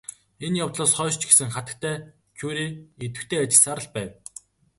[0.45, 1.95] Энэ явдлаас хойш ч гэсэн хатагтай
[2.37, 2.65] Кюре
[3.05, 4.11] идэвхтэй ажилласаар л байв.